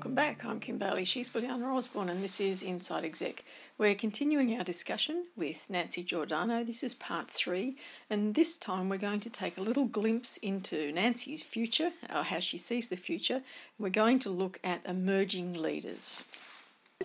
[0.00, 0.46] Welcome back.
[0.46, 1.04] I'm Kim Bailey.
[1.04, 3.44] She's Juliana Osborne, and this is Inside Exec.
[3.76, 6.64] We're continuing our discussion with Nancy Giordano.
[6.64, 7.76] This is part three,
[8.08, 12.38] and this time we're going to take a little glimpse into Nancy's future, or how
[12.38, 13.42] she sees the future.
[13.78, 16.24] We're going to look at emerging leaders.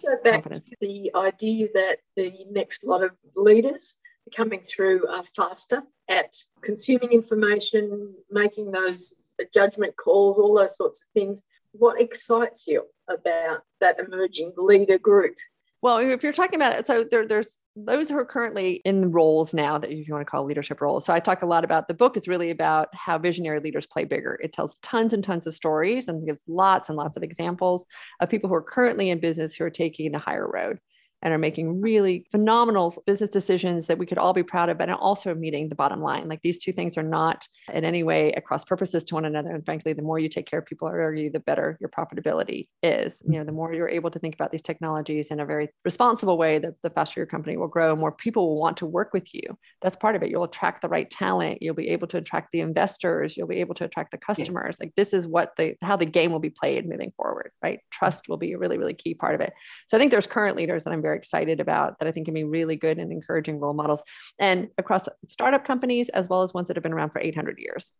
[0.01, 3.95] Go back to the idea that the next lot of leaders
[4.33, 9.15] coming through are faster at consuming information, making those
[9.53, 11.43] judgment calls, all those sorts of things
[11.79, 15.35] what excites you about that emerging leader group?
[15.81, 19.53] Well, if you're talking about it, so there, there's those who are currently in roles
[19.53, 21.05] now that if you want to call leadership roles.
[21.05, 24.03] So I talk a lot about the book is really about how visionary leaders play
[24.03, 24.39] bigger.
[24.41, 27.85] It tells tons and tons of stories and gives lots and lots of examples
[28.19, 30.79] of people who are currently in business who are taking the higher road
[31.21, 34.89] and are making really phenomenal business decisions that we could all be proud of, but
[34.89, 36.27] also meeting the bottom line.
[36.27, 39.51] Like these two things are not in any way across purposes to one another.
[39.51, 42.67] And frankly, the more you take care of people around you, the better your profitability
[42.83, 43.21] is.
[43.25, 46.37] You know, the more you're able to think about these technologies in a very responsible
[46.37, 49.33] way, the, the faster your company will grow, more people will want to work with
[49.33, 49.57] you.
[49.81, 50.29] That's part of it.
[50.29, 51.61] You'll attract the right talent.
[51.61, 53.35] You'll be able to attract the investors.
[53.35, 54.77] You'll be able to attract the customers.
[54.79, 57.79] Like this is what the how the game will be played moving forward, right?
[57.91, 59.53] Trust will be a really, really key part of it.
[59.87, 62.33] So I think there's current leaders that I'm very excited about that I think can
[62.33, 64.03] be really good and encouraging role models
[64.39, 67.91] and across startup companies as well as ones that have been around for 800 years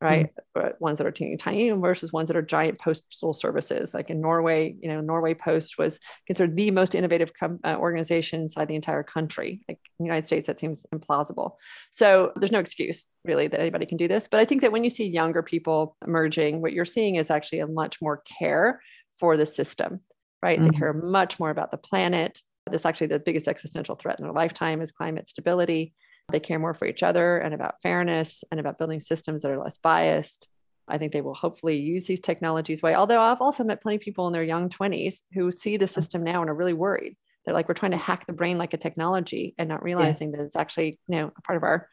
[0.00, 0.40] right mm-hmm.
[0.54, 4.20] but ones that are teeny tiny versus ones that are giant postal services like in
[4.20, 8.74] norway you know norway post was considered the most innovative com- uh, organization inside the
[8.74, 11.52] entire country like in the united states that seems implausible
[11.90, 14.84] so there's no excuse really that anybody can do this but i think that when
[14.84, 18.80] you see younger people emerging what you're seeing is actually a much more care
[19.18, 20.00] for the system
[20.42, 20.58] right?
[20.58, 20.70] Mm-hmm.
[20.70, 22.40] They care much more about the planet.
[22.70, 25.94] This actually the biggest existential threat in their lifetime is climate stability.
[26.30, 29.58] They care more for each other and about fairness and about building systems that are
[29.58, 30.48] less biased.
[30.88, 32.94] I think they will hopefully use these technologies way.
[32.94, 36.24] Although I've also met plenty of people in their young 20s who see the system
[36.24, 37.16] now and are really worried.
[37.44, 40.38] They're like, we're trying to hack the brain like a technology and not realizing yeah.
[40.38, 41.88] that it's actually, you know, a part of our,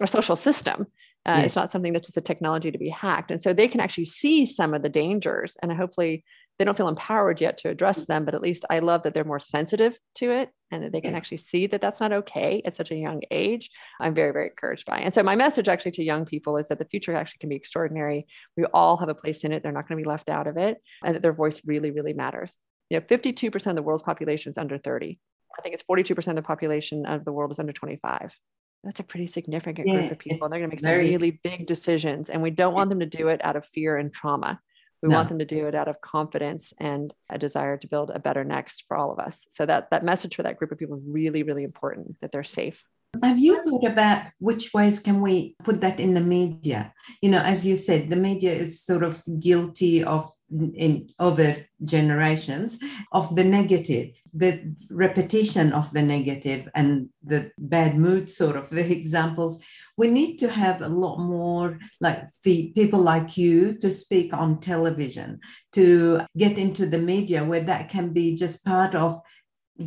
[0.00, 0.86] our social system.
[1.26, 1.44] Uh, yeah.
[1.44, 3.30] It's not something that's just a technology to be hacked.
[3.30, 6.24] And so they can actually see some of the dangers and hopefully
[6.60, 8.06] they don't feel empowered yet to address mm.
[8.08, 11.00] them but at least i love that they're more sensitive to it and that they
[11.00, 13.70] can actually see that that's not okay at such a young age.
[14.00, 15.04] I'm very very encouraged by it.
[15.04, 17.56] and so my message actually to young people is that the future actually can be
[17.56, 18.26] extraordinary.
[18.56, 19.62] We all have a place in it.
[19.62, 22.12] They're not going to be left out of it and that their voice really really
[22.12, 22.56] matters.
[22.88, 25.18] You know 52% of the world's population is under 30
[25.56, 28.36] i think it's 42% of the population of the world is under 25
[28.82, 30.48] that's a pretty significant yeah, group of people.
[30.48, 33.28] They're going to make some really big decisions, and we don't want them to do
[33.28, 34.58] it out of fear and trauma.
[35.02, 35.16] We no.
[35.16, 38.44] want them to do it out of confidence and a desire to build a better
[38.44, 39.46] next for all of us.
[39.48, 42.44] So that that message for that group of people is really, really important that they're
[42.44, 42.84] safe.
[43.22, 46.92] Have you thought about which ways can we put that in the media?
[47.20, 52.80] You know, as you said, the media is sort of guilty of in over generations
[53.12, 58.90] of the negative, the repetition of the negative and the bad mood sort of the
[58.98, 59.62] examples.
[59.96, 65.40] We need to have a lot more like people like you to speak on television,
[65.72, 69.20] to get into the media where that can be just part of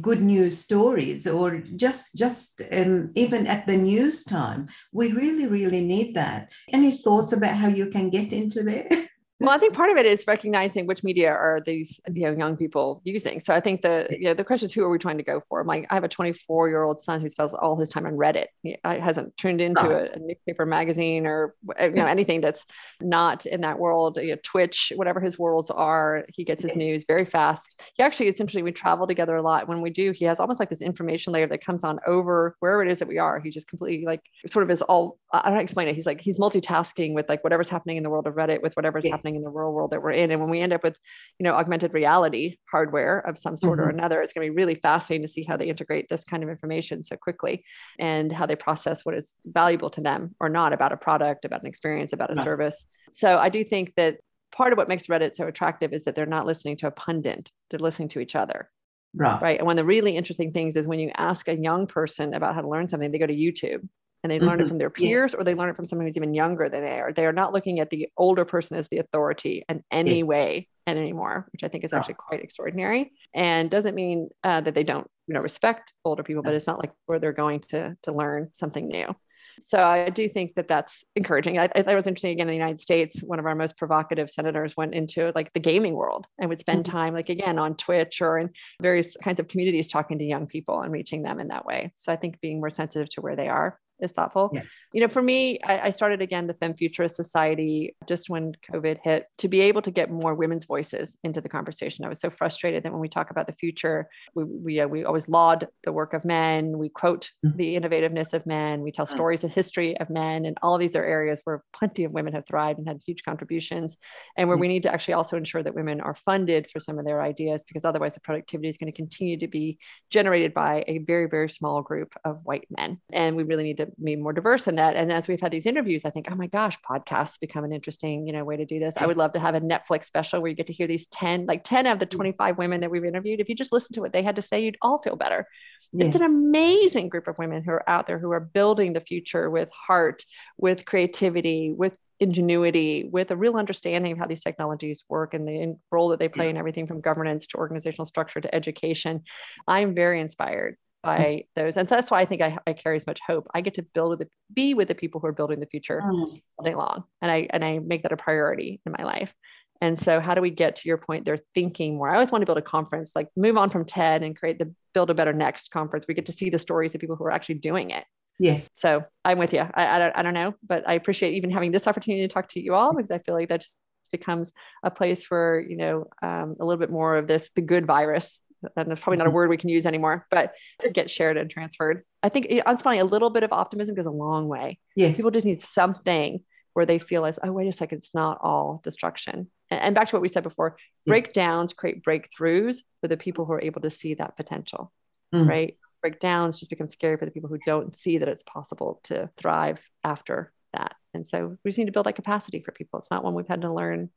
[0.01, 4.67] good news stories or just just um, even at the news time.
[4.91, 6.51] We really really need that.
[6.71, 8.87] Any thoughts about how you can get into there
[9.43, 12.55] Well, I think part of it is recognizing which media are these you know young
[12.55, 13.41] people using.
[13.41, 15.41] So I think the you know the question is who are we trying to go
[15.49, 15.61] for?
[15.65, 18.45] My I have a 24 year old son who spends all his time on Reddit.
[18.61, 22.65] He hasn't turned into a, a, newspaper magazine or eh, you know anything that's
[23.01, 24.17] not in that world.
[24.17, 27.81] You know, Twitch, whatever his worlds are, he gets his news very fast.
[27.95, 28.63] He actually it's interesting.
[28.63, 29.67] We travel together a lot.
[29.67, 32.81] When we do, he has almost like this information layer that comes on over wherever
[32.81, 33.41] it is that we are.
[33.41, 35.95] He just completely like sort of is all I don't explain it.
[35.95, 39.03] He's like he's multitasking with like whatever's happening in the world of Reddit with whatever's
[39.03, 39.11] yeah.
[39.11, 40.31] happening happening in the real world that we're in.
[40.31, 40.97] And when we end up with,
[41.39, 43.87] you know, augmented reality hardware of some sort mm-hmm.
[43.87, 46.43] or another, it's going to be really fascinating to see how they integrate this kind
[46.43, 47.63] of information so quickly
[47.99, 51.61] and how they process what is valuable to them or not about a product, about
[51.61, 52.43] an experience, about a no.
[52.43, 52.85] service.
[53.11, 54.17] So I do think that
[54.51, 57.51] part of what makes Reddit so attractive is that they're not listening to a pundit,
[57.69, 58.69] they're listening to each other.
[59.15, 59.41] Right.
[59.41, 59.59] right.
[59.59, 62.55] And one of the really interesting things is when you ask a young person about
[62.55, 63.87] how to learn something, they go to YouTube
[64.23, 64.65] and they learn mm-hmm.
[64.65, 65.39] it from their peers yeah.
[65.39, 67.11] or they learn it from someone who's even younger than they are.
[67.11, 70.23] They are not looking at the older person as the authority in any yeah.
[70.23, 73.11] way and anymore, which I think is actually quite extraordinary.
[73.33, 76.79] And doesn't mean uh, that they don't, you know, respect older people, but it's not
[76.79, 79.13] like where they're going to to learn something new.
[79.61, 81.59] So I do think that that's encouraging.
[81.59, 83.21] I, I thought it was interesting again in the United States.
[83.21, 86.85] One of our most provocative senators went into like the gaming world and would spend
[86.85, 86.97] mm-hmm.
[86.97, 88.49] time, like again, on Twitch or in
[88.81, 91.91] various kinds of communities, talking to young people and reaching them in that way.
[91.95, 94.51] So I think being more sensitive to where they are is thoughtful.
[94.53, 94.61] Yeah.
[94.93, 98.99] You know, for me, I, I, started again the Femme Futurist Society just when COVID
[99.03, 102.05] hit to be able to get more women's voices into the conversation.
[102.05, 105.03] I was so frustrated that when we talk about the future, we we, uh, we
[105.05, 107.57] always laud the work of men, we quote mm-hmm.
[107.57, 109.11] the innovativeness of men, we tell mm.
[109.11, 112.33] stories of history of men, and all of these are areas where plenty of women
[112.33, 113.97] have thrived and had huge contributions,
[114.37, 114.61] and where mm-hmm.
[114.61, 117.63] we need to actually also ensure that women are funded for some of their ideas
[117.67, 119.77] because otherwise the productivity is going to continue to be
[120.09, 123.87] generated by a very very small group of white men, and we really need to
[124.01, 124.95] be more diverse in that.
[124.95, 128.25] And as we've had these interviews, I think, oh my gosh, podcasts become an interesting,
[128.27, 128.95] you know, way to do this.
[128.97, 131.45] I would love to have a Netflix special where you get to hear these 10,
[131.45, 132.11] like 10 of the mm.
[132.11, 133.39] 25 women that we've interviewed.
[133.39, 135.47] If you just listen to what they had to say, you'd all feel better.
[135.91, 136.05] Yeah.
[136.05, 139.49] It's an amazing group of women who are out there who are building the future
[139.49, 140.23] with heart,
[140.57, 145.75] with creativity, with ingenuity with a real understanding of how these technologies work and the
[145.91, 149.23] role that they play in everything from governance to organizational structure to education.
[149.67, 151.77] I'm very inspired by those.
[151.77, 153.47] And so that's why I think I, I carry as much hope.
[153.53, 156.01] I get to build with the, be with the people who are building the future
[156.03, 156.39] mm.
[156.57, 157.03] all day long.
[157.21, 159.33] And I, and I make that a priority in my life.
[159.81, 161.25] And so how do we get to your point?
[161.25, 162.09] They're thinking more.
[162.09, 164.73] I always want to build a conference, like move on from TED and create the
[164.93, 166.05] build a better next conference.
[166.07, 168.05] We get to see the stories of people who are actually doing it.
[168.39, 168.69] Yes.
[168.73, 169.59] So I'm with you.
[169.59, 172.47] I, I don't, I don't know, but I appreciate even having this opportunity to talk
[172.49, 173.65] to you all because I feel like that
[174.11, 174.53] becomes
[174.83, 178.39] a place for, you know, um, a little bit more of this, the good virus
[178.75, 179.35] and it's probably not a mm-hmm.
[179.35, 180.53] word we can use anymore, but
[180.93, 182.03] get shared and transferred.
[182.21, 184.79] I think it's funny, a little bit of optimism goes a long way.
[184.95, 185.17] Yes.
[185.17, 186.43] People just need something
[186.73, 189.49] where they feel as, oh, wait a second, it's not all destruction.
[189.69, 191.11] And, and back to what we said before, yeah.
[191.11, 194.91] breakdowns create breakthroughs for the people who are able to see that potential,
[195.33, 195.47] mm.
[195.47, 195.77] right?
[196.01, 199.87] Breakdowns just become scary for the people who don't see that it's possible to thrive
[200.03, 200.95] after that.
[201.13, 202.99] And so we just need to build that capacity for people.
[202.99, 204.09] It's not one we've had to learn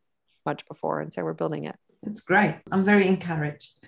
[0.46, 1.00] much before.
[1.00, 1.76] And so we're building it.
[2.02, 2.56] It's great.
[2.72, 3.84] I'm very encouraged.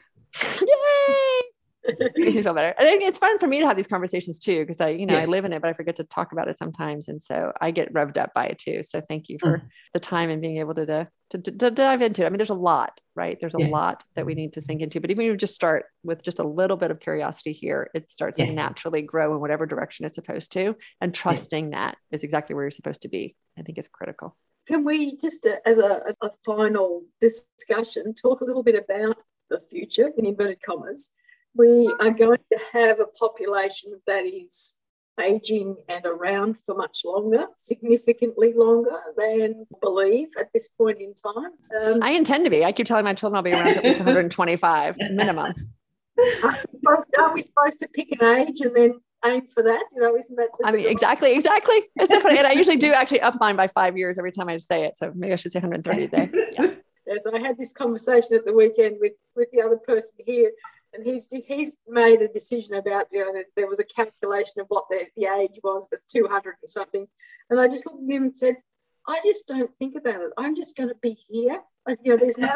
[0.60, 1.48] Yay!
[2.16, 2.74] makes me feel better.
[2.78, 5.22] And it's fun for me to have these conversations too, because I, you know, yeah.
[5.22, 7.08] I live in it, but I forget to talk about it sometimes.
[7.08, 8.82] And so I get revved up by it too.
[8.82, 9.62] So thank you for mm.
[9.94, 12.26] the time and being able to, to, to, to, dive into it.
[12.26, 13.38] I mean, there's a lot, right?
[13.40, 13.68] There's a yeah.
[13.68, 16.38] lot that we need to sink into, but even if you just start with just
[16.38, 18.46] a little bit of curiosity here, it starts yeah.
[18.46, 20.76] to naturally grow in whatever direction it's supposed to.
[21.00, 24.36] And trusting that is exactly where you're supposed to be, I think is critical.
[24.66, 29.16] Can we just, uh, as a, a final discussion, talk a little bit about
[29.50, 31.10] the future, in inverted commas,
[31.54, 34.76] we are going to have a population that is
[35.20, 41.52] aging and around for much longer, significantly longer than believe at this point in time.
[41.82, 42.64] Um, I intend to be.
[42.64, 45.54] I keep telling my children I'll be around at least 125 minimum.
[46.44, 49.84] Are we supposed to pick an age and then aim for that?
[49.94, 50.48] You know, isn't that?
[50.64, 51.76] I mean, exactly, exactly.
[51.96, 54.48] It's so funny, and I usually do actually up mine by five years every time
[54.48, 54.96] I say it.
[54.96, 56.30] So maybe I should say 130 a day.
[56.58, 56.74] Yeah.
[57.08, 60.50] Yes, I had this conversation at the weekend with with the other person here,
[60.92, 64.84] and he's he's made a decision about you know there was a calculation of what
[64.90, 67.06] the, the age was it's 200 and something,
[67.50, 68.56] and I just looked at him and said,
[69.08, 70.30] I just don't think about it.
[70.36, 71.60] I'm just going to be here.
[71.86, 72.54] Like, you know, there's no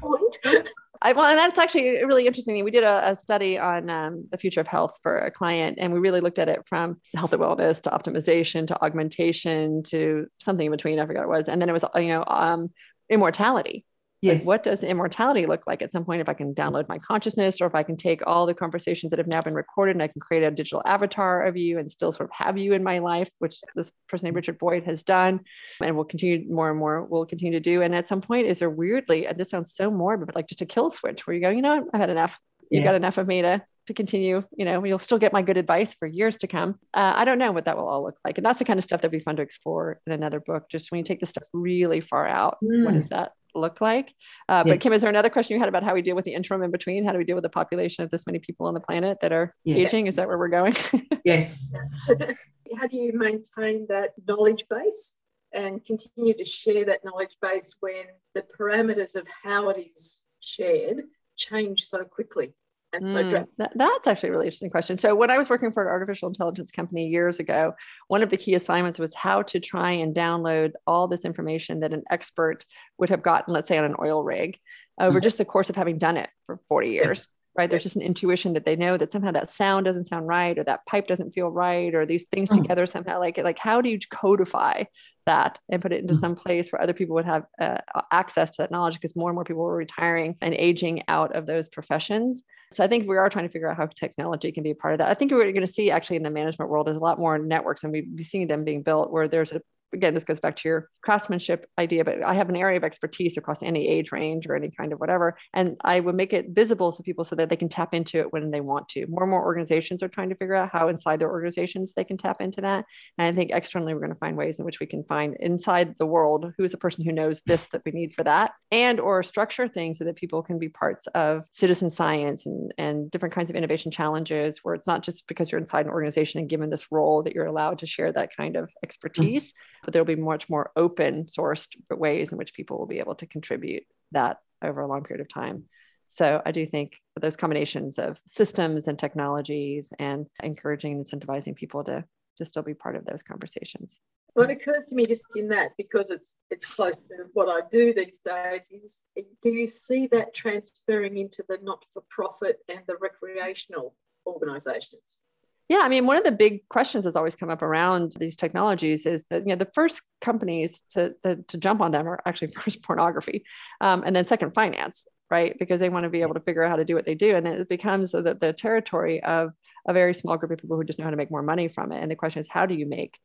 [0.00, 0.38] point.
[1.02, 2.64] I, well, and that's actually really interesting.
[2.64, 5.92] We did a, a study on um, the future of health for a client, and
[5.92, 10.66] we really looked at it from health and wellness to optimization to augmentation to something
[10.66, 10.98] in between.
[10.98, 11.48] I forgot what it was.
[11.48, 12.70] And then it was, you know, um,
[13.10, 13.84] immortality.
[14.24, 14.40] Yes.
[14.40, 17.60] Like what does immortality look like at some point if I can download my consciousness
[17.60, 20.08] or if I can take all the conversations that have now been recorded and I
[20.08, 23.00] can create a digital avatar of you and still sort of have you in my
[23.00, 25.40] life, which this person named Richard Boyd has done
[25.82, 27.82] and will continue more and more will continue to do.
[27.82, 30.62] And at some point, is there weirdly, and this sounds so morbid, but like just
[30.62, 32.40] a kill switch where you go, you know, I've had enough.
[32.70, 32.86] You yeah.
[32.86, 35.94] got enough of me to to continue, you know, you'll still get my good advice
[35.94, 36.78] for years to come.
[36.92, 38.38] Uh, I don't know what that will all look like.
[38.38, 40.68] And that's the kind of stuff that'd be fun to explore in another book.
[40.70, 42.84] Just when you take the stuff really far out, mm.
[42.84, 44.14] what does that look like?
[44.48, 44.72] Uh, yeah.
[44.72, 46.62] But Kim, is there another question you had about how we deal with the interim
[46.62, 47.04] in between?
[47.04, 49.32] How do we deal with the population of this many people on the planet that
[49.32, 49.76] are yeah.
[49.76, 50.06] aging?
[50.06, 50.74] Is that where we're going?
[51.24, 51.74] yes.
[52.78, 55.14] how do you maintain that knowledge base
[55.52, 61.02] and continue to share that knowledge base when the parameters of how it is shared
[61.36, 62.52] change so quickly?
[62.94, 64.96] And so mm, that, that's actually a really interesting question.
[64.96, 67.74] So when I was working for an artificial intelligence company years ago,
[68.08, 71.92] one of the key assignments was how to try and download all this information that
[71.92, 72.64] an expert
[72.98, 74.58] would have gotten, let's say on an oil rig,
[75.00, 75.22] over mm-hmm.
[75.22, 77.28] just the course of having done it for 40 years.
[77.56, 77.70] Right.
[77.70, 80.64] There's just an intuition that they know that somehow that sound doesn't sound right, or
[80.64, 82.60] that pipe doesn't feel right, or these things mm.
[82.60, 84.82] together somehow like like how do you codify
[85.26, 86.20] that and put it into mm-hmm.
[86.20, 87.78] some place where other people would have uh,
[88.10, 91.46] access to that knowledge because more and more people were retiring and aging out of
[91.46, 92.42] those professions.
[92.72, 94.94] So I think we are trying to figure out how technology can be a part
[94.94, 95.08] of that.
[95.08, 97.18] I think what we're going to see actually in the management world is a lot
[97.18, 99.60] more networks and we've seen them being built where there's a
[99.94, 103.36] again, this goes back to your craftsmanship idea, but I have an area of expertise
[103.36, 105.36] across any age range or any kind of whatever.
[105.52, 108.32] And I would make it visible to people so that they can tap into it
[108.32, 109.06] when they want to.
[109.06, 112.16] More and more organizations are trying to figure out how inside their organizations they can
[112.16, 112.84] tap into that.
[113.18, 115.94] And I think externally, we're going to find ways in which we can find inside
[115.98, 119.00] the world who is the person who knows this that we need for that and
[119.00, 123.34] or structure things so that people can be parts of citizen science and, and different
[123.34, 126.70] kinds of innovation challenges where it's not just because you're inside an organization and given
[126.70, 128.84] this role that you're allowed to share that kind of mm-hmm.
[128.84, 129.83] expertise, mm-hmm.
[129.84, 133.26] But there'll be much more open sourced ways in which people will be able to
[133.26, 135.64] contribute that over a long period of time.
[136.08, 141.84] So I do think those combinations of systems and technologies and encouraging and incentivizing people
[141.84, 142.04] to
[142.36, 143.98] to still be part of those conversations.
[144.34, 147.94] What occurs to me just in that, because it's it's close to what I do
[147.94, 149.04] these days, is
[149.40, 153.94] do you see that transferring into the not-for-profit and the recreational
[154.26, 155.22] organisations?
[155.68, 159.06] Yeah, I mean, one of the big questions that's always come up around these technologies
[159.06, 162.48] is that you know the first companies to to, to jump on them are actually
[162.58, 163.44] first pornography,
[163.80, 165.58] um, and then second finance, right?
[165.58, 167.34] Because they want to be able to figure out how to do what they do,
[167.34, 169.54] and then it becomes the, the territory of
[169.88, 171.92] a very small group of people who just know how to make more money from
[171.92, 172.02] it.
[172.02, 173.18] And the question is, how do you make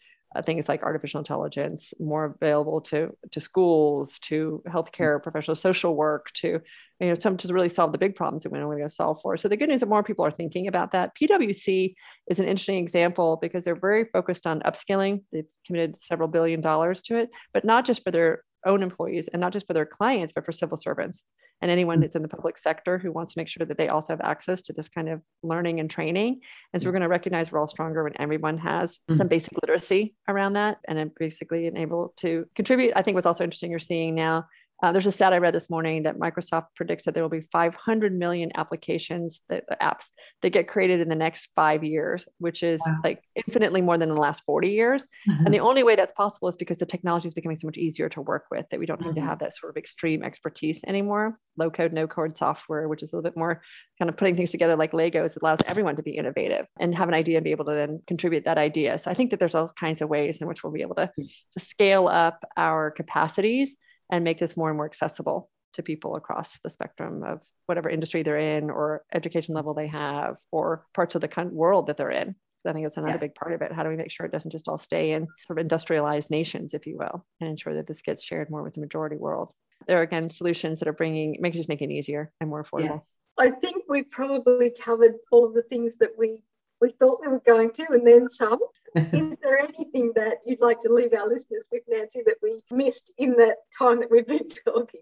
[0.45, 4.71] things like artificial intelligence more available to to schools, to mm.
[4.71, 6.61] healthcare, professional social work, to
[6.99, 9.37] you know some to really solve the big problems that we're going to solve for.
[9.37, 11.15] So the good news is that more people are thinking about that.
[11.15, 11.95] PwC
[12.29, 15.23] is an interesting example because they're very focused on upskilling.
[15.31, 19.39] They've committed several billion dollars to it, but not just for their own employees and
[19.39, 21.23] not just for their clients, but for civil servants
[21.61, 22.01] and anyone mm.
[22.01, 24.61] that's in the public sector who wants to make sure that they also have access
[24.63, 26.39] to this kind of learning and training.
[26.73, 26.95] And so we're mm.
[26.95, 29.17] going to recognize we're all stronger when everyone has mm-hmm.
[29.17, 32.93] some basic literacy around that and basically able to contribute.
[32.95, 34.45] I think what's also interesting you're seeing now
[34.81, 37.41] uh, there's a stat I read this morning that Microsoft predicts that there will be
[37.41, 40.05] 500 million applications that apps
[40.41, 42.95] that get created in the next five years, which is wow.
[43.03, 45.07] like infinitely more than the last 40 years.
[45.29, 45.45] Mm-hmm.
[45.45, 48.07] And the only way that's possible is because the technology is becoming so much easier
[48.09, 49.09] to work with that we don't mm-hmm.
[49.09, 49.29] need to mm-hmm.
[49.29, 51.33] have that sort of extreme expertise anymore.
[51.57, 53.61] Low code, no code software, which is a little bit more
[53.99, 57.13] kind of putting things together like Legos, allows everyone to be innovative and have an
[57.13, 58.97] idea and be able to then contribute that idea.
[58.97, 61.11] So I think that there's all kinds of ways in which we'll be able to,
[61.17, 63.75] to scale up our capacities
[64.09, 68.23] and make this more and more accessible to people across the spectrum of whatever industry
[68.23, 72.35] they're in or education level they have or parts of the world that they're in.
[72.67, 73.19] I think it's another yeah.
[73.19, 73.71] big part of it.
[73.71, 76.73] How do we make sure it doesn't just all stay in sort of industrialized nations,
[76.73, 79.53] if you will, and ensure that this gets shared more with the majority world?
[79.87, 83.01] There are again solutions that are bringing, make just making it easier and more affordable.
[83.39, 83.45] Yeah.
[83.45, 86.43] I think we've probably covered all of the things that we
[86.81, 88.59] we thought we were going to, and then some.
[88.95, 93.13] Is there anything that you'd like to leave our listeners with, Nancy, that we missed
[93.17, 95.01] in that time that we've been talking?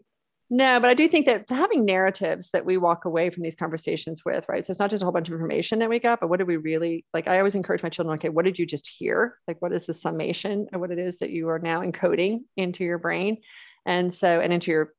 [0.50, 4.24] No, but I do think that having narratives that we walk away from these conversations
[4.24, 4.66] with, right?
[4.66, 6.48] So it's not just a whole bunch of information that we got, but what did
[6.48, 7.28] we really like?
[7.28, 9.38] I always encourage my children, okay, what did you just hear?
[9.46, 12.86] Like, what is the summation of what it is that you are now encoding into
[12.86, 13.42] your brain?
[13.86, 14.94] And so, and into your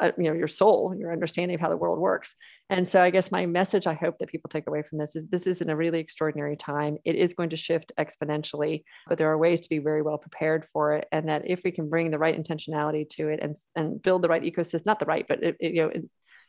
[0.00, 2.34] uh, you know your soul your understanding of how the world works.
[2.70, 5.26] And so i guess my message i hope that people take away from this is
[5.28, 6.98] this is in a really extraordinary time.
[7.04, 10.64] It is going to shift exponentially but there are ways to be very well prepared
[10.64, 14.02] for it and that if we can bring the right intentionality to it and and
[14.02, 15.92] build the right ecosystem not the right but it, it, you know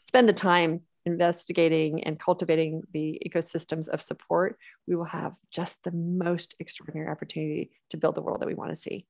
[0.06, 5.92] spend the time investigating and cultivating the ecosystems of support we will have just the
[5.92, 9.06] most extraordinary opportunity to build the world that we want to see.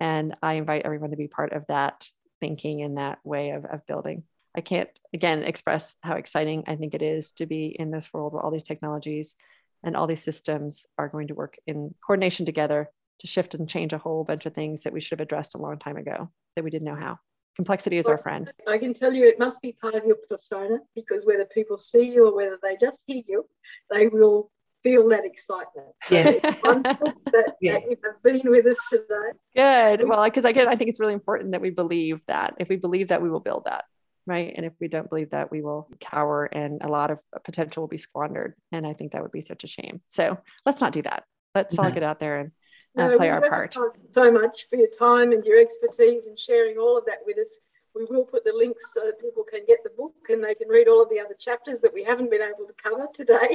[0.00, 2.06] And i invite everyone to be part of that
[2.42, 4.24] thinking in that way of, of building.
[4.56, 8.32] I can't, again, express how exciting I think it is to be in this world
[8.32, 9.36] where all these technologies
[9.84, 13.92] and all these systems are going to work in coordination together to shift and change
[13.92, 16.64] a whole bunch of things that we should have addressed a long time ago that
[16.64, 17.16] we didn't know how.
[17.54, 18.52] Complexity is well, our friend.
[18.66, 22.10] I can tell you it must be part of your persona because whether people see
[22.10, 23.46] you or whether they just hear you,
[23.88, 24.50] they will
[24.82, 25.88] feel that excitement.
[26.10, 26.40] Yes.
[26.42, 27.82] that, yes.
[27.82, 29.32] that you have been with us today.
[29.54, 30.08] Good.
[30.08, 32.54] Well, because I get, I think it's really important that we believe that.
[32.58, 33.84] If we believe that, we will build that.
[34.26, 34.52] Right.
[34.56, 37.88] And if we don't believe that, we will cower and a lot of potential will
[37.88, 38.54] be squandered.
[38.70, 40.00] And I think that would be such a shame.
[40.06, 41.24] So let's not do that.
[41.54, 42.52] Let's all get out there and
[42.96, 43.76] uh, no, play our part.
[44.10, 47.58] So much for your time and your expertise and sharing all of that with us.
[47.94, 50.68] We will put the links so that people can get the book and they can
[50.68, 53.54] read all of the other chapters that we haven't been able to cover today.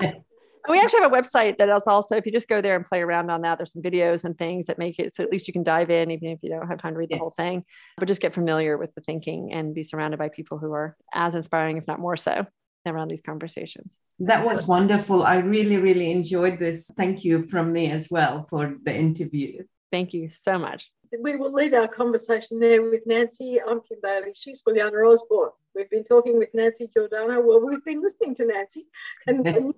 [0.68, 3.02] we actually have a website that is also, if you just go there and play
[3.02, 5.52] around on that, there's some videos and things that make it so at least you
[5.52, 7.64] can dive in, even if you don't have time to read the whole thing,
[7.98, 11.34] but just get familiar with the thinking and be surrounded by people who are as
[11.34, 12.46] inspiring, if not more so,
[12.86, 13.98] around these conversations.
[14.18, 15.22] That was wonderful.
[15.22, 16.90] I really, really enjoyed this.
[16.96, 19.64] Thank you from me as well for the interview.
[19.92, 20.90] Thank you so much.
[21.22, 23.60] We will leave our conversation there with Nancy.
[23.60, 24.32] I'm Kim Bailey.
[24.34, 25.50] She's Juliana Osborne.
[25.74, 27.40] We've been talking with Nancy Giordano.
[27.40, 28.86] Well, we've been listening to Nancy
[29.26, 29.74] and, and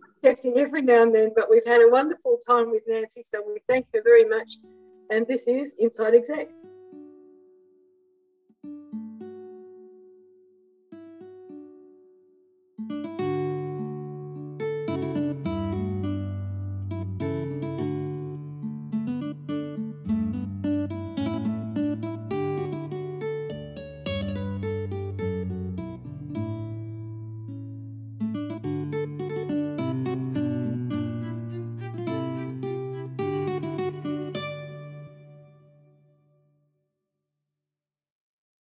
[0.57, 3.23] every now and then, but we've had a wonderful time with Nancy.
[3.25, 4.51] So we thank her very much
[5.11, 6.49] and this is Inside Exec.